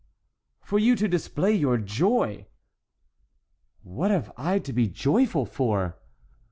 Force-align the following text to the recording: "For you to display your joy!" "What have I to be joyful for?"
"For 0.61 0.79
you 0.79 0.95
to 0.95 1.07
display 1.07 1.51
your 1.53 1.77
joy!" 1.77 2.47
"What 3.83 4.09
have 4.09 4.31
I 4.35 4.57
to 4.57 4.73
be 4.73 4.87
joyful 4.87 5.45
for?" 5.45 5.99